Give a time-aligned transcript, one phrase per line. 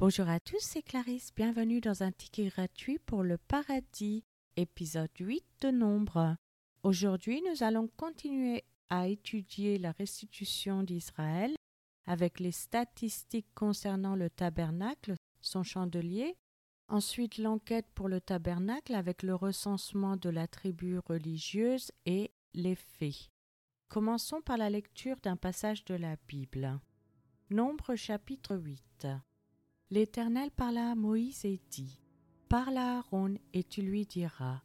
[0.00, 1.30] Bonjour à tous, c'est Clarisse.
[1.36, 4.24] Bienvenue dans un ticket gratuit pour le paradis,
[4.56, 6.36] épisode 8 de Nombre.
[6.82, 11.54] Aujourd'hui, nous allons continuer à étudier la restitution d'Israël
[12.06, 16.34] avec les statistiques concernant le tabernacle, son chandelier,
[16.88, 23.28] ensuite l'enquête pour le tabernacle avec le recensement de la tribu religieuse et les faits.
[23.90, 26.80] Commençons par la lecture d'un passage de la Bible.
[27.50, 29.06] Nombre chapitre 8
[29.92, 31.98] L'Éternel parla à Moïse et dit
[32.48, 34.62] Parle à Aaron et tu lui diras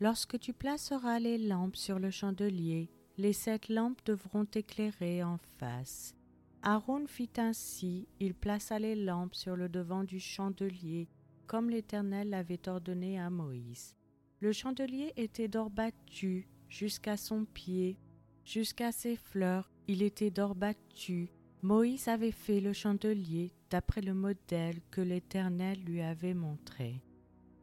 [0.00, 6.16] Lorsque tu placeras les lampes sur le chandelier, les sept lampes devront éclairer en face.
[6.62, 11.08] Aaron fit ainsi, il plaça les lampes sur le devant du chandelier,
[11.46, 13.94] comme l'Éternel l'avait ordonné à Moïse.
[14.40, 17.96] Le chandelier était d'or battu jusqu'à son pied,
[18.44, 21.30] jusqu'à ses fleurs, il était d'or battu,
[21.64, 27.00] Moïse avait fait le chandelier d'après le modèle que l'Éternel lui avait montré.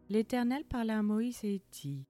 [0.09, 2.07] L'Éternel parla à Moïse et dit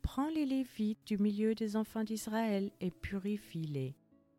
[0.00, 3.94] Prends les Lévites du milieu des enfants d'Israël et purifie-les.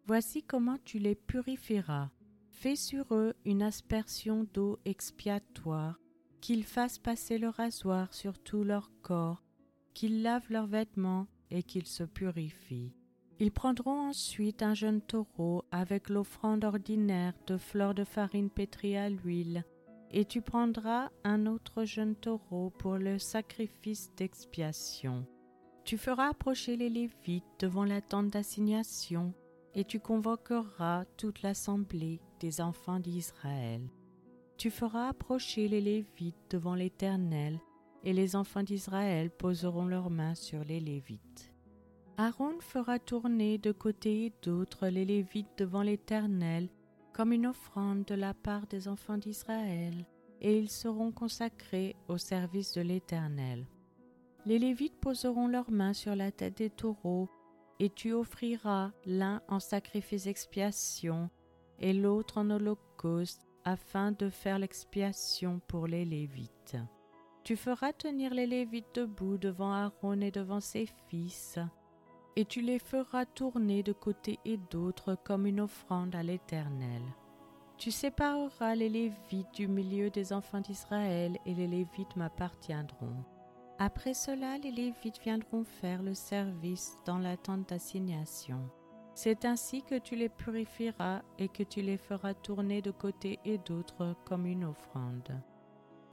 [0.07, 2.09] Voici comment tu les purifieras.
[2.49, 5.99] Fais sur eux une aspersion d'eau expiatoire,
[6.41, 9.43] qu'ils fassent passer le rasoir sur tout leur corps,
[9.93, 12.96] qu'ils lavent leurs vêtements et qu'ils se purifient.
[13.39, 19.09] Ils prendront ensuite un jeune taureau avec l'offrande ordinaire de fleurs de farine pétrie à
[19.09, 19.63] l'huile,
[20.09, 25.27] et tu prendras un autre jeune taureau pour le sacrifice d'expiation.
[25.83, 29.33] Tu feras approcher les Lévites devant la tente d'assignation,
[29.75, 33.81] et tu convoqueras toute l'assemblée des enfants d'Israël.
[34.57, 37.59] Tu feras approcher les Lévites devant l'Éternel,
[38.03, 41.53] et les enfants d'Israël poseront leurs mains sur les Lévites.
[42.19, 46.67] Aaron fera tourner de côté et d'autre les Lévites devant l'Éternel
[47.13, 50.05] comme une offrande de la part des enfants d'Israël,
[50.39, 53.65] et ils seront consacrés au service de l'Éternel.
[54.45, 57.27] Les Lévites poseront leurs mains sur la tête des taureaux,
[57.79, 61.31] et tu offriras l'un en sacrifice expiation
[61.79, 66.77] et l'autre en holocauste, afin de faire l'expiation pour les Lévites.
[67.43, 71.59] Tu feras tenir les Lévites debout devant Aaron et devant ses fils,
[72.37, 77.01] et tu les feras tourner de côté et d'autre comme une offrande à l'Éternel.
[77.79, 83.25] Tu sépareras les Lévites du milieu des enfants d'Israël, et les Lévites m'appartiendront.
[83.79, 88.69] Après cela, les Lévites viendront faire le service dans la tente d'assignation.
[89.15, 93.57] C'est ainsi que tu les purifieras et que tu les feras tourner de côté et
[93.57, 95.41] d'autre comme une offrande.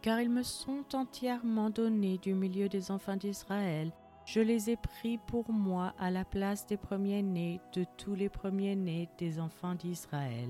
[0.01, 3.93] Car ils me sont entièrement donnés du milieu des enfants d'Israël,
[4.25, 9.09] je les ai pris pour moi à la place des premiers-nés de tous les premiers-nés
[9.19, 10.49] des enfants d'Israël.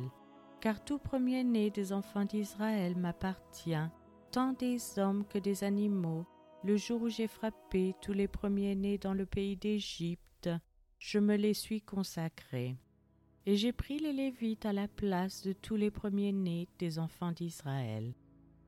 [0.61, 3.91] Car tout premier-né des enfants d'Israël m'appartient,
[4.31, 6.25] tant des hommes que des animaux.
[6.63, 10.49] Le jour où j'ai frappé tous les premiers-nés dans le pays d'Égypte,
[10.99, 12.77] je me les suis consacrés.
[13.45, 18.15] Et j'ai pris les Lévites à la place de tous les premiers-nés des enfants d'Israël.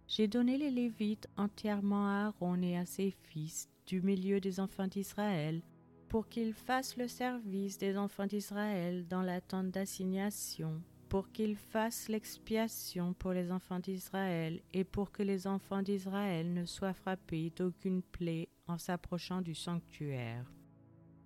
[0.09, 4.87] J'ai donné les Lévites entièrement à Aaron et à ses fils du milieu des enfants
[4.87, 5.63] d'Israël,
[6.09, 12.09] pour qu'ils fassent le service des enfants d'Israël dans la tente d'assignation, pour qu'ils fassent
[12.09, 18.03] l'expiation pour les enfants d'Israël, et pour que les enfants d'Israël ne soient frappés d'aucune
[18.03, 20.45] plaie en s'approchant du sanctuaire.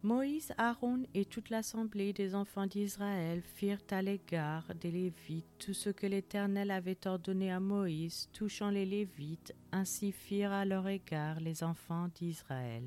[0.03, 5.91] Moïse, Aaron et toute l'assemblée des enfants d'Israël firent à l'égard des Lévites tout ce
[5.91, 11.63] que l'Éternel avait ordonné à Moïse touchant les Lévites, ainsi firent à leur égard les
[11.63, 12.85] enfants d'Israël.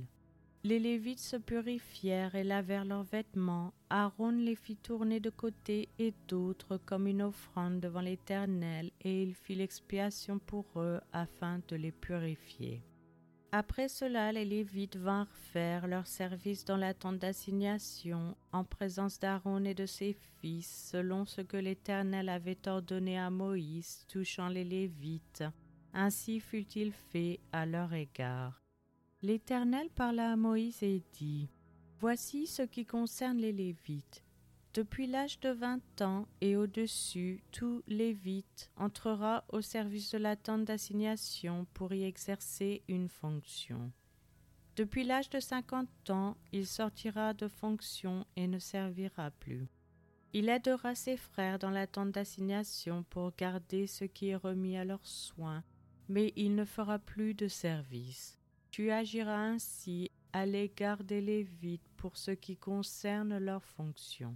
[0.63, 3.73] Les Lévites se purifièrent et lavèrent leurs vêtements.
[3.91, 9.35] Aaron les fit tourner de côté et d'autre comme une offrande devant l'Éternel, et il
[9.35, 12.81] fit l'expiation pour eux afin de les purifier.
[13.55, 19.63] Après cela, les Lévites vinrent faire leur service dans la tente d'assignation, en présence d'Aaron
[19.63, 25.43] et de ses fils, selon ce que l'Éternel avait ordonné à Moïse touchant les Lévites.
[25.93, 28.59] Ainsi fut-il fait à leur égard.
[29.21, 31.47] L'Éternel parla à Moïse et dit
[31.99, 34.22] Voici ce qui concerne les Lévites.
[34.73, 40.65] Depuis l'âge de vingt ans et au-dessus, tout Lévite entrera au service de la tente
[40.65, 43.91] d'assignation pour y exercer une fonction.
[44.75, 49.67] Depuis l'âge de cinquante ans, il sortira de fonction et ne servira plus.
[50.33, 54.85] Il aidera ses frères dans la tente d'assignation pour garder ce qui est remis à
[54.85, 55.63] leurs soins,
[56.09, 58.39] mais il ne fera plus de service.
[58.71, 64.35] Tu agiras ainsi à l'égard des Lévites pour ce qui concerne leur fonction.